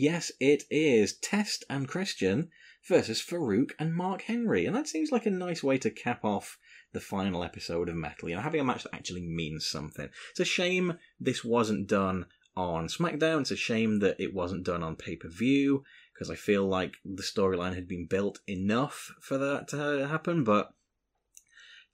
[0.00, 2.48] Yes, it is Test and Christian
[2.88, 4.64] versus Farouk and Mark Henry.
[4.64, 6.56] And that seems like a nice way to cap off
[6.94, 8.30] the final episode of Metal.
[8.30, 10.08] You know, having a match that actually means something.
[10.30, 12.24] It's a shame this wasn't done
[12.56, 13.42] on SmackDown.
[13.42, 15.84] It's a shame that it wasn't done on pay per view
[16.14, 20.44] because I feel like the storyline had been built enough for that to happen.
[20.44, 20.72] But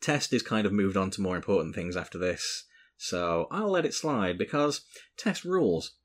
[0.00, 2.66] Test is kind of moved on to more important things after this.
[2.96, 4.82] So I'll let it slide because
[5.16, 5.96] Test rules.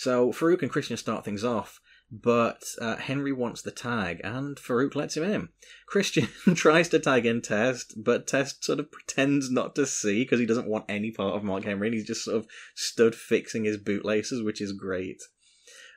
[0.00, 1.78] So Farouk and Christian start things off,
[2.10, 5.50] but uh, Henry wants the tag, and Farouk lets him in.
[5.86, 10.40] Christian tries to tag in Test, but Test sort of pretends not to see because
[10.40, 13.64] he doesn't want any part of Mark Henry, and he's just sort of stood fixing
[13.64, 15.20] his bootlaces, which is great.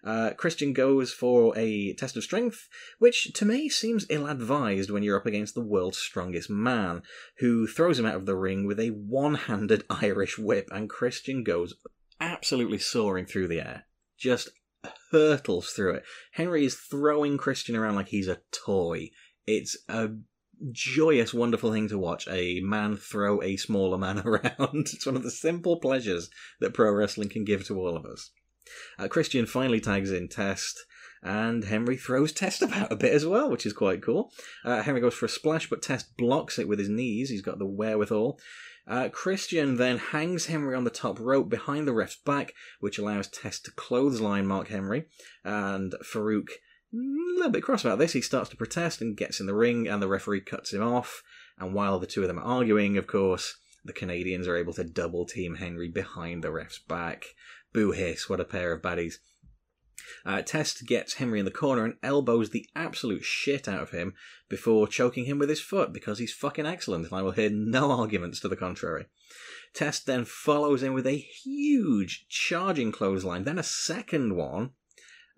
[0.03, 2.67] Uh, Christian goes for a test of strength,
[2.99, 7.03] which to me seems ill advised when you're up against the world's strongest man,
[7.37, 11.41] who throws him out of the ring with a one handed Irish whip, and Christian
[11.41, 11.73] goes
[12.19, 13.85] absolutely soaring through the air
[14.23, 14.49] just
[15.11, 16.03] hurtles through it.
[16.31, 19.09] Henry is throwing Christian around like he's a toy.
[19.45, 20.11] It's a
[20.71, 24.87] joyous, wonderful thing to watch a man throw a smaller man around.
[24.93, 26.29] it's one of the simple pleasures
[26.61, 28.31] that pro wrestling can give to all of us.
[28.97, 30.85] Uh, Christian finally tags in Test,
[31.21, 34.31] and Henry throws Test about a bit as well, which is quite cool.
[34.63, 37.29] Uh, Henry goes for a splash, but Test blocks it with his knees.
[37.29, 38.39] He's got the wherewithal.
[38.85, 43.27] Uh, Christian then hangs Henry on the top rope behind the ref's back, which allows
[43.27, 45.05] Test to clothesline Mark Henry.
[45.43, 46.49] And Farouk,
[46.93, 46.97] a
[47.37, 50.01] little bit cross about this, he starts to protest and gets in the ring, and
[50.01, 51.23] the referee cuts him off.
[51.57, 54.83] And while the two of them are arguing, of course, the Canadians are able to
[54.83, 57.25] double team Henry behind the ref's back.
[57.73, 59.15] Boo hiss, what a pair of baddies.
[60.25, 64.13] Uh, Test gets Henry in the corner and elbows the absolute shit out of him
[64.49, 67.91] before choking him with his foot because he's fucking excellent, and I will hear no
[67.99, 69.05] arguments to the contrary.
[69.73, 74.71] Test then follows in with a huge charging clothesline, then a second one.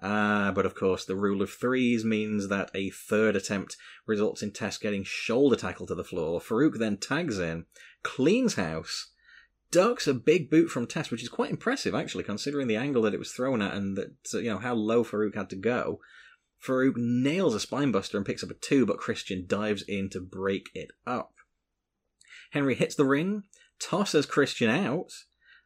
[0.01, 4.51] Uh, but of course, the rule of threes means that a third attempt results in
[4.51, 6.41] Test getting shoulder tackle to the floor.
[6.41, 7.65] Farouk then tags in,
[8.03, 9.11] cleans house,
[9.71, 13.13] ducks a big boot from Test, which is quite impressive actually, considering the angle that
[13.13, 15.99] it was thrown at and that you know how low Farouk had to go.
[16.65, 20.69] Farouk nails a spinebuster and picks up a two, but Christian dives in to break
[20.73, 21.33] it up.
[22.51, 23.43] Henry hits the ring,
[23.79, 25.11] tosses Christian out,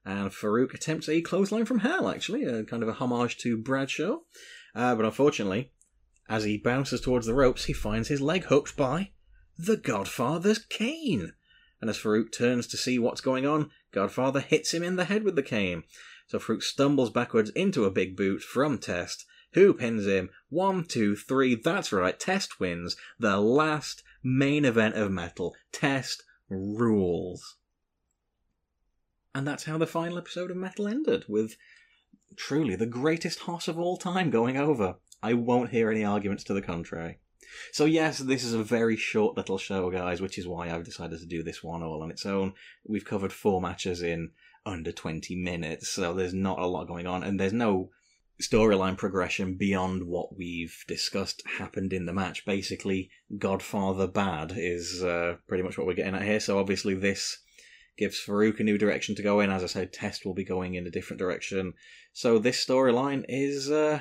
[0.05, 4.17] and Farouk attempts a clothesline from hell, actually, a kind of a homage to Bradshaw.
[4.75, 5.71] Uh, but unfortunately,
[6.27, 9.11] as he bounces towards the ropes, he finds his leg hooked by
[9.57, 11.33] the Godfather's cane.
[11.81, 15.23] And as Farouk turns to see what's going on, Godfather hits him in the head
[15.23, 15.83] with the cane.
[16.27, 20.29] So Farouk stumbles backwards into a big boot from Test, who pins him.
[20.49, 21.55] One, two, three.
[21.55, 25.55] That's right, Test wins the last main event of Metal.
[25.71, 27.55] Test rules.
[29.33, 31.55] And that's how the final episode of Metal ended, with
[32.35, 34.95] truly the greatest hoss of all time going over.
[35.21, 37.19] I won't hear any arguments to the contrary.
[37.71, 41.19] So, yes, this is a very short little show, guys, which is why I've decided
[41.19, 42.53] to do this one all on its own.
[42.87, 44.31] We've covered four matches in
[44.65, 47.89] under 20 minutes, so there's not a lot going on, and there's no
[48.41, 52.45] storyline progression beyond what we've discussed happened in the match.
[52.45, 57.39] Basically, Godfather bad is uh, pretty much what we're getting at here, so obviously this
[57.97, 59.49] gives Farouk a new direction to go in.
[59.49, 61.73] As I said, Test will be going in a different direction.
[62.13, 63.99] So this storyline is uh,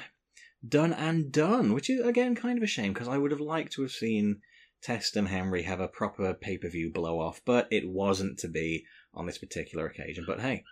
[0.66, 3.72] done and done, which is again kind of a shame because I would have liked
[3.74, 4.40] to have seen
[4.82, 8.48] Test and Henry have a proper pay per view blow off, but it wasn't to
[8.48, 10.24] be on this particular occasion.
[10.26, 10.64] But hey,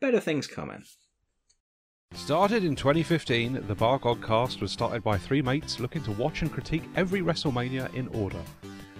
[0.00, 0.84] better things coming.
[2.14, 6.52] Started in 2015, the Bar Godcast was started by three mates looking to watch and
[6.52, 8.40] critique every WrestleMania in order.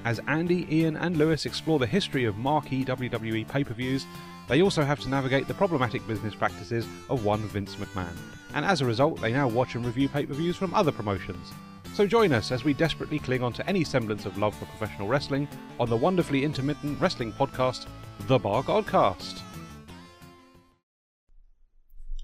[0.05, 4.05] As Andy, Ian, and Lewis explore the history of marquee WWE pay per views,
[4.49, 8.15] they also have to navigate the problematic business practices of one Vince McMahon,
[8.55, 11.53] and as a result, they now watch and review pay per views from other promotions.
[11.95, 15.07] So join us as we desperately cling on to any semblance of love for professional
[15.07, 15.47] wrestling
[15.79, 17.87] on the wonderfully intermittent wrestling podcast,
[18.27, 19.41] The Bar Godcast.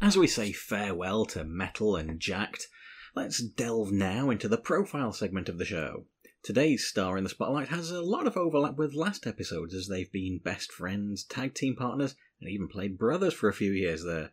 [0.01, 2.67] As we say farewell to Metal and Jakked,
[3.15, 6.07] let's delve now into the profile segment of the show.
[6.43, 10.11] Today's star in the spotlight has a lot of overlap with last episodes as they've
[10.11, 14.31] been best friends, tag team partners, and even played brothers for a few years there.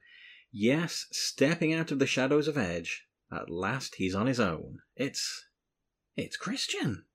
[0.60, 4.80] Yes, stepping out of the shadows of Edge, at last he's on his own.
[4.96, 5.46] It's.
[6.16, 7.06] it's Christian.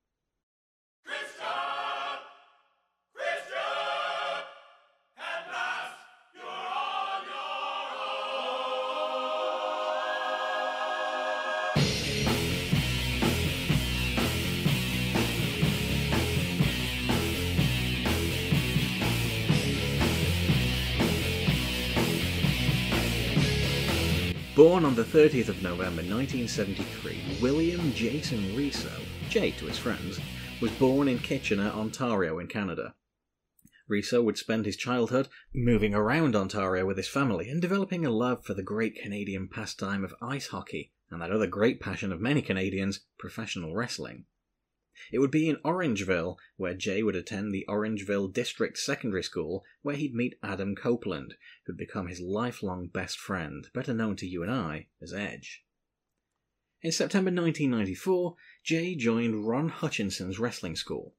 [24.54, 28.90] Born on the 30th of November 1973, William Jason Riso,
[29.30, 30.20] Jay to his friends,
[30.60, 32.94] was born in Kitchener, Ontario, in Canada.
[33.88, 38.44] Riso would spend his childhood moving around Ontario with his family and developing a love
[38.44, 42.42] for the great Canadian pastime of ice hockey and that other great passion of many
[42.42, 44.26] Canadians, professional wrestling.
[45.12, 49.96] It would be in Orangeville where Jay would attend the Orangeville District Secondary School, where
[49.96, 51.34] he'd meet Adam Copeland,
[51.66, 55.64] who'd become his lifelong best friend, better known to you and I as Edge.
[56.82, 61.14] In September 1994, Jay joined Ron Hutchinson's wrestling school.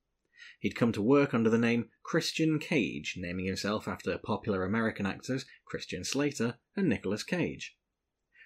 [0.59, 5.45] He'd come to work under the name Christian Cage, naming himself after popular American actors
[5.65, 7.77] Christian Slater and Nicolas Cage.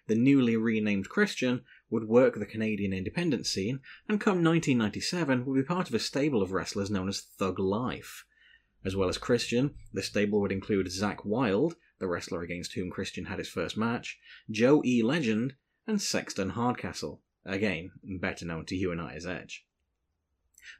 [0.07, 5.63] The newly renamed Christian would work the Canadian independent scene, and come 1997 would be
[5.63, 8.25] part of a stable of wrestlers known as Thug Life.
[8.83, 13.25] As well as Christian, the stable would include Zakk Wylde, the wrestler against whom Christian
[13.25, 14.19] had his first match,
[14.51, 15.01] Joe E.
[15.01, 15.55] Legend,
[15.87, 19.65] and Sexton Hardcastle, again, better known to you and I as Edge.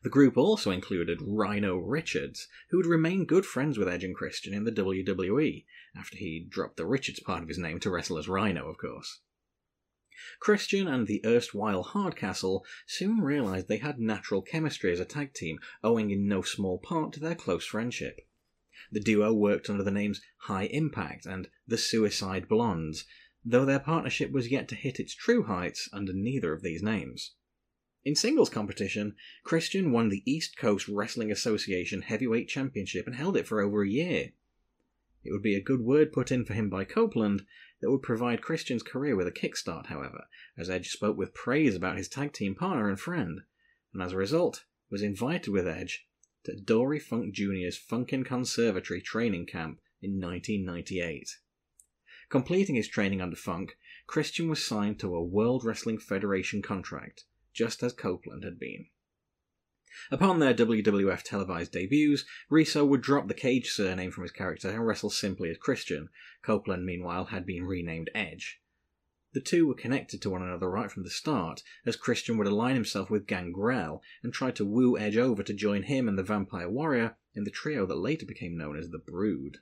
[0.04, 4.54] The group also included Rhino Richards, who would remain good friends with Edge and Christian
[4.54, 5.66] in the WWE,
[5.96, 9.22] after he dropped the Richards part of his name to wrestle as Rhino, of course.
[10.40, 15.60] Christian and the erstwhile Hardcastle soon realized they had natural chemistry as a tag team,
[15.84, 18.28] owing in no small part to their close friendship.
[18.92, 23.06] The duo worked under the names High Impact and the Suicide Blondes,
[23.44, 27.34] though their partnership was yet to hit its true heights under neither of these names.
[28.06, 33.46] In singles competition, Christian won the East Coast Wrestling Association Heavyweight Championship and held it
[33.46, 34.32] for over a year.
[35.24, 37.46] It would be a good word put in for him by Copeland,
[37.82, 40.26] that would provide Christian's career with a kickstart, however,
[40.58, 43.42] as Edge spoke with praise about his tag team partner and friend,
[43.94, 46.08] and as a result was invited with Edge
[46.44, 51.30] to Dory Funk Jr.'s Funkin' Conservatory training camp in 1998.
[52.30, 57.84] Completing his training under Funk, Christian was signed to a World Wrestling Federation contract, just
[57.84, 58.88] as Copeland had been.
[60.12, 64.86] Upon their WWF televised debuts, Riso would drop the Cage surname from his character and
[64.86, 66.10] wrestle simply as Christian.
[66.42, 68.60] Copeland, meanwhile, had been renamed Edge.
[69.34, 72.76] The two were connected to one another right from the start, as Christian would align
[72.76, 76.70] himself with Gangrel and try to woo Edge over to join him and the Vampire
[76.70, 79.60] Warrior in the trio that later became known as the Brood.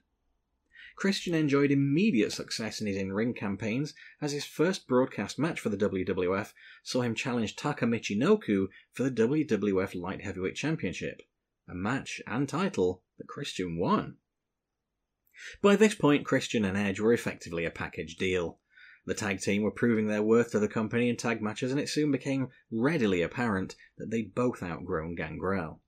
[0.95, 5.69] Christian enjoyed immediate success in his in ring campaigns, as his first broadcast match for
[5.69, 11.21] the WWF saw him challenge Taka Michinoku for the WWF Light Heavyweight Championship,
[11.67, 14.17] a match and title that Christian won.
[15.61, 18.59] By this point, Christian and Edge were effectively a package deal.
[19.05, 21.89] The tag team were proving their worth to the company in tag matches, and it
[21.89, 25.81] soon became readily apparent that they'd both outgrown Gangrel.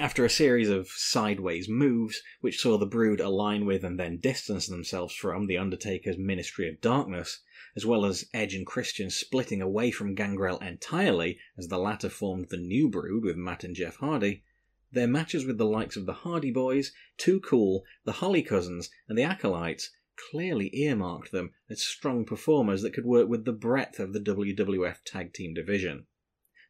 [0.00, 4.66] After a series of sideways moves, which saw the Brood align with and then distance
[4.66, 7.42] themselves from The Undertaker's Ministry of Darkness,
[7.76, 12.48] as well as Edge and Christian splitting away from Gangrel entirely as the latter formed
[12.48, 14.42] the new Brood with Matt and Jeff Hardy,
[14.90, 19.16] their matches with the likes of the Hardy Boys, Too Cool, the Holly Cousins, and
[19.16, 24.12] the Acolytes clearly earmarked them as strong performers that could work with the breadth of
[24.12, 26.06] the WWF Tag Team division.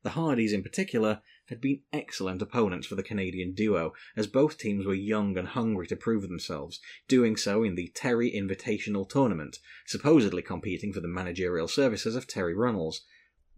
[0.02, 4.86] The Hardys, in particular, had been excellent opponents for the Canadian duo, as both teams
[4.86, 10.42] were young and hungry to prove themselves, doing so in the Terri Invitational Tournament, supposedly
[10.42, 13.02] competing for the managerial services of Terri Runnels.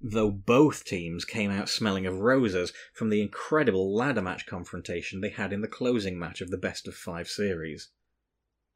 [0.00, 5.30] Though both teams came out smelling of roses from the incredible ladder match confrontation they
[5.30, 7.88] had in the closing match of the best of five series.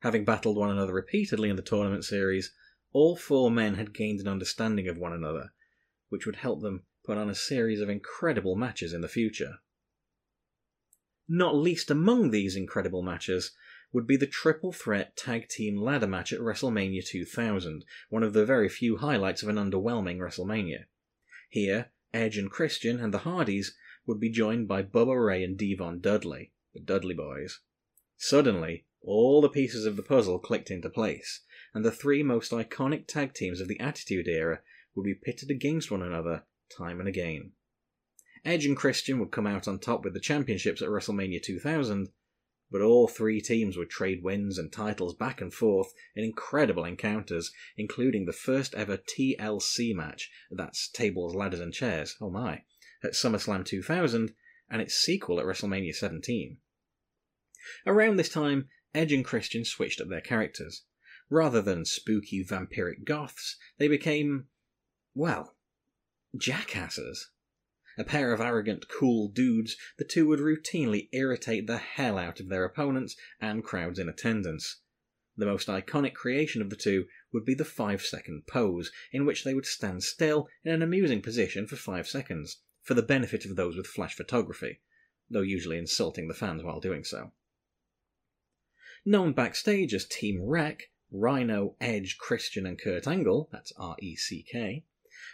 [0.01, 2.53] Having battled one another repeatedly in the tournament series,
[2.93, 5.53] all four men had gained an understanding of one another,
[6.09, 9.59] which would help them put on a series of incredible matches in the future.
[11.29, 13.53] Not least among these incredible matches
[13.93, 18.45] would be the triple threat tag team ladder match at WrestleMania 2000, one of the
[18.45, 20.85] very few highlights of an underwhelming WrestleMania.
[21.49, 23.77] Here, Edge and Christian and the Hardys
[24.07, 27.61] would be joined by Bubba Ray and D-Von Dudley, the Dudley Boys.
[28.17, 31.41] Suddenly, all the pieces of the puzzle clicked into place,
[31.73, 34.61] and the three most iconic tag teams of the Attitude Era
[34.95, 36.43] would be pitted against one another
[36.77, 37.53] time and again.
[38.45, 42.09] Edge and Christian would come out on top with the championships at WrestleMania 2000,
[42.71, 47.53] but all three teams would trade wins and titles back and forth in incredible encounters,
[47.77, 52.63] including the first ever TLC match that's Tables, Ladders, and Chairs, oh my,
[53.03, 54.33] at SummerSlam 2000,
[54.71, 56.59] and its sequel at WrestleMania 17.
[57.87, 60.85] Around this time, Edge and Christian switched up their characters.
[61.29, 64.47] Rather than spooky vampiric goths, they became,
[65.15, 65.57] well,
[66.37, 67.31] jackasses.
[67.99, 72.49] A pair of arrogant, cool dudes, the two would routinely irritate the hell out of
[72.49, 74.81] their opponents and crowds in attendance.
[75.37, 79.45] The most iconic creation of the two would be the 5 second pose, in which
[79.45, 83.57] they would stand still in an amusing position for 5 seconds, for the benefit of
[83.57, 84.81] those with flash photography,
[85.29, 87.33] though usually insulting the fans while doing so.
[89.05, 94.43] Known backstage as Team RECK, Rhino, Edge, Christian, and Kurt Angle, that's R E C
[94.43, 94.85] K,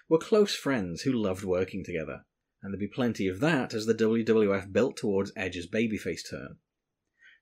[0.08, 2.24] were close friends who loved working together,
[2.62, 6.58] and there'd be plenty of that as the WWF built towards Edge's babyface turn.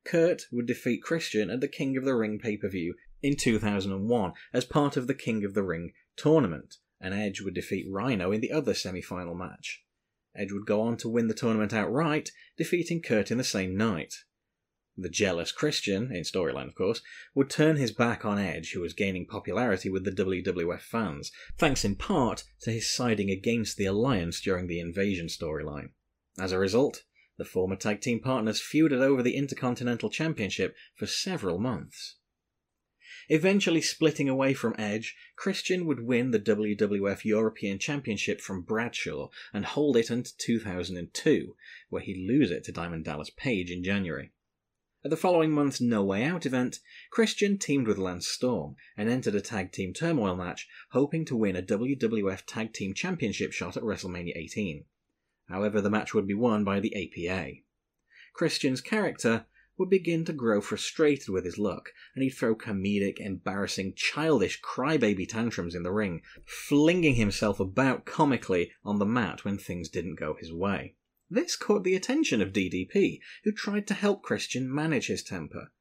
[0.04, 4.32] Kurt would defeat Christian at the King of the Ring pay per view in 2001
[4.52, 8.40] as part of the King of the Ring tournament, and Edge would defeat Rhino in
[8.40, 9.82] the other semi final match.
[10.36, 14.14] Edge would go on to win the tournament outright, defeating Kurt in the same night.
[14.96, 17.02] The jealous Christian, in storyline of course,
[17.34, 21.84] would turn his back on Edge, who was gaining popularity with the WWF fans, thanks
[21.84, 25.90] in part to his siding against the Alliance during the Invasion storyline.
[26.38, 27.02] As a result,
[27.38, 32.14] the former tag team partners feuded over the Intercontinental Championship for several months.
[33.28, 39.64] Eventually splitting away from Edge, Christian would win the WWF European Championship from Bradshaw and
[39.64, 41.56] hold it until 2002,
[41.88, 44.30] where he'd lose it to Diamond Dallas Page in January.
[45.04, 46.80] At the following month's No Way Out event,
[47.10, 51.56] Christian teamed with Lance Storm and entered a tag team turmoil match, hoping to win
[51.56, 54.86] a WWF Tag Team Championship shot at WrestleMania 18.
[55.50, 57.50] However, the match would be won by the APA.
[58.32, 59.44] Christian's character
[59.76, 65.28] would begin to grow frustrated with his luck, and he'd throw comedic, embarrassing, childish crybaby
[65.28, 70.32] tantrums in the ring, flinging himself about comically on the mat when things didn't go
[70.32, 70.94] his way.
[71.34, 75.72] This caught the attention of DDP, who tried to help Christian manage his temper.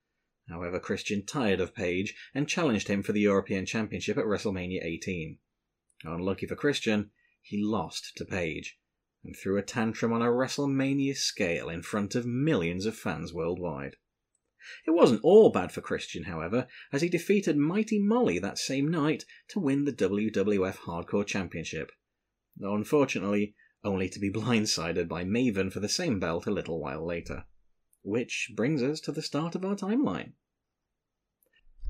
[0.49, 5.37] However, Christian tired of Page and challenged him for the European Championship at WrestleMania 18.
[6.05, 7.11] Unlucky for Christian,
[7.43, 8.79] he lost to Page
[9.23, 13.97] and threw a tantrum on a WrestleMania scale in front of millions of fans worldwide.
[14.87, 19.23] It wasn't all bad for Christian, however, as he defeated Mighty Molly that same night
[19.49, 21.91] to win the WWF Hardcore Championship.
[22.59, 23.53] Unfortunately,
[23.83, 27.45] only to be blindsided by Maven for the same belt a little while later.
[28.01, 30.33] Which brings us to the start of our timeline.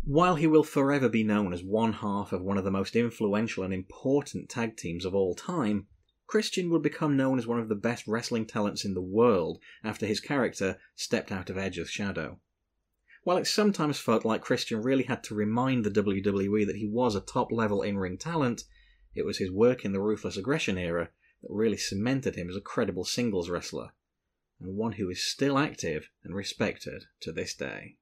[0.03, 3.63] While he will forever be known as one half of one of the most influential
[3.63, 5.87] and important tag teams of all time,
[6.27, 10.05] Christian would become known as one of the best wrestling talents in the world after
[10.05, 12.39] his character stepped out of Edge's shadow.
[13.23, 17.15] While it sometimes felt like Christian really had to remind the WWE that he was
[17.15, 18.63] a top level in ring talent,
[19.15, 21.11] it was his work in the Ruthless Aggression era
[21.43, 23.91] that really cemented him as a credible singles wrestler,
[24.59, 27.97] and one who is still active and respected to this day.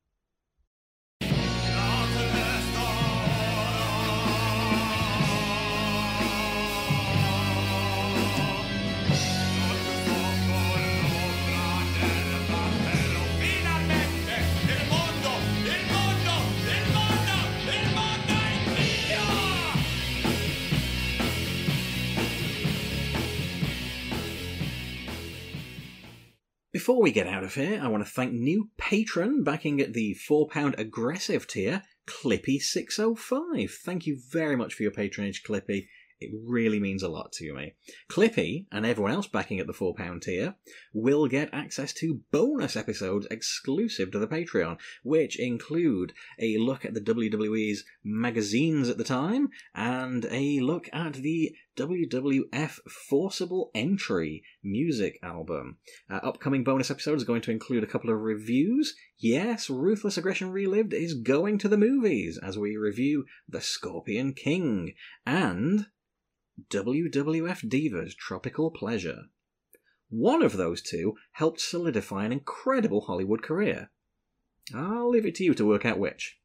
[26.82, 30.18] Before we get out of here, I want to thank new patron backing at the
[30.28, 33.70] £4 aggressive tier, Clippy605.
[33.70, 35.86] Thank you very much for your patronage, Clippy.
[36.20, 37.76] It really means a lot to me.
[38.10, 40.56] Clippy and everyone else backing at the £4 tier
[40.92, 46.96] will get access to bonus episodes exclusive to the Patreon, which include a look at
[46.96, 55.18] the WWE's magazines at the time and a look at the WWF Forcible Entry music
[55.24, 55.78] album.
[56.10, 58.96] Uh, upcoming bonus episodes are going to include a couple of reviews.
[59.18, 64.94] Yes, Ruthless Aggression Relived is going to the movies as we review The Scorpion King
[65.26, 65.88] and
[66.70, 69.24] WWF Divas Tropical Pleasure.
[70.10, 73.92] One of those two helped solidify an incredible Hollywood career.
[74.76, 76.41] I'll leave it to you to work out which.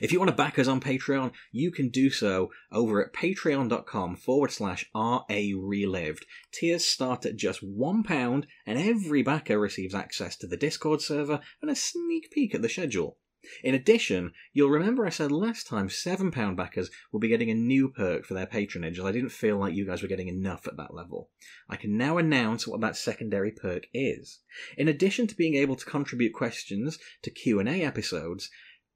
[0.00, 4.16] If you want to back us on Patreon, you can do so over at patreon.com
[4.16, 6.26] forward slash RA Relived.
[6.52, 11.70] Tiers start at just £1, and every backer receives access to the Discord server and
[11.70, 13.18] a sneak peek at the schedule.
[13.62, 17.90] In addition, you'll remember I said last time £7 backers will be getting a new
[17.90, 20.78] perk for their patronage, as I didn't feel like you guys were getting enough at
[20.78, 21.28] that level.
[21.68, 24.40] I can now announce what that secondary perk is.
[24.78, 28.48] In addition to being able to contribute questions to Q&A episodes,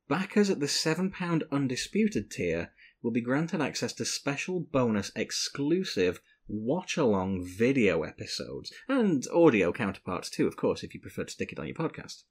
[0.08, 6.96] backers at the £7 undisputed tier will be granted access to special bonus exclusive watch
[6.96, 11.58] along video episodes and audio counterparts too, of course, if you prefer to stick it
[11.58, 12.22] on your podcast.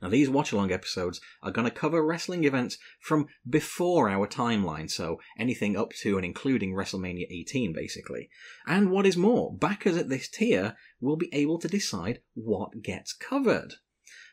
[0.00, 4.90] Now, these watch along episodes are going to cover wrestling events from before our timeline,
[4.90, 8.28] so anything up to and including WrestleMania 18, basically.
[8.66, 13.12] And what is more, backers at this tier will be able to decide what gets
[13.12, 13.74] covered.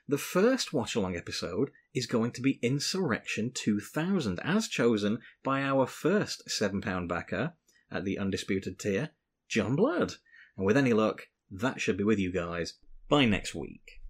[0.07, 5.87] The first watch along episode is going to be Insurrection 2000, as chosen by our
[5.87, 7.53] first £7 backer
[7.89, 9.11] at the Undisputed tier,
[9.47, 10.15] John Blood.
[10.57, 12.73] And with any luck, that should be with you guys
[13.07, 14.01] by next week.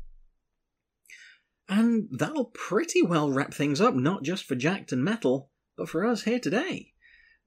[1.69, 6.05] And that'll pretty well wrap things up, not just for Jakked and Metal, but for
[6.05, 6.92] us here today.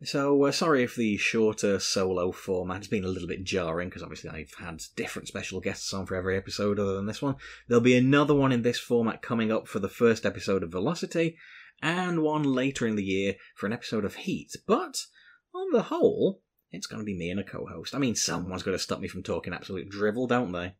[0.02, 4.02] So, uh, sorry if the shorter solo format has been a little bit jarring, because
[4.02, 7.36] obviously I've had different special guests on for every episode other than this one.
[7.66, 11.38] There'll be another one in this format coming up for the first episode of Velocity,
[11.80, 14.52] and one later in the year for an episode of Heat.
[14.66, 14.98] But,
[15.54, 17.94] on the whole, it's going to be me and a co host.
[17.94, 20.74] I mean, someone's going to stop me from talking absolute drivel, don't they?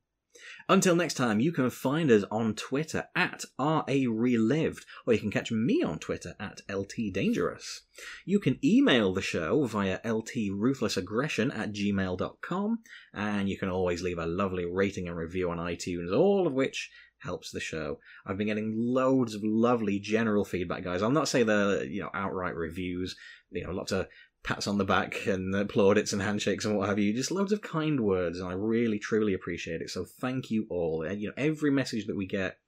[0.68, 5.52] Until next time, you can find us on Twitter at RARelived, or you can catch
[5.52, 7.80] me on Twitter at LTDangerous.
[8.24, 12.78] You can email the show via LTRuthlessAggression at gmail.com,
[13.14, 16.90] and you can always leave a lovely rating and review on iTunes, all of which
[17.18, 17.98] helps the show.
[18.24, 21.02] I've been getting loads of lovely general feedback, guys.
[21.02, 23.16] I'll not say the you know outright reviews,
[23.50, 24.06] you know, lots of
[24.46, 27.12] pats on the back and plaudits and handshakes and what have you.
[27.12, 29.90] Just loads of kind words, and I really truly appreciate it.
[29.90, 31.02] So thank you all.
[31.02, 32.58] And, You know, every message that we get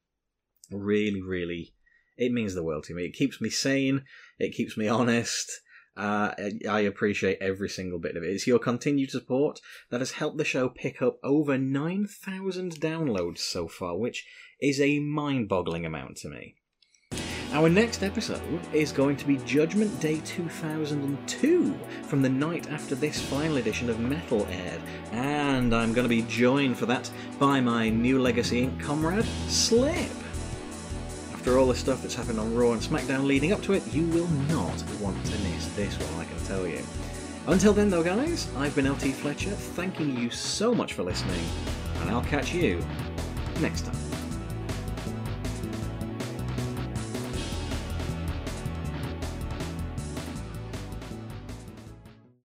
[0.72, 1.72] really, really,
[2.16, 3.04] it means the world to me.
[3.04, 4.02] It keeps me sane.
[4.40, 5.50] It keeps me honest.
[5.96, 6.32] Uh,
[6.68, 8.30] I appreciate every single bit of it.
[8.30, 9.60] It's your continued support
[9.90, 14.26] that has helped the show pick up over 9,000 downloads so far, which
[14.60, 16.56] is a mind boggling amount to me.
[17.52, 23.20] Our next episode is going to be Judgment Day 2002, from the night after this
[23.20, 24.82] final edition of Metal aired,
[25.12, 28.78] and I'm going to be joined for that by my new Legacy Inc.
[28.80, 30.10] comrade, Slip.
[31.32, 33.82] After after all the stuff that's happened on Raw and SmackDown leading up to it,
[33.90, 36.82] you will not want to miss this one, I can tell you.
[37.46, 41.40] Until then, though, guys, I've been LT Fletcher, thanking you so much for listening,
[42.02, 42.84] and I'll catch you
[43.62, 44.07] next time.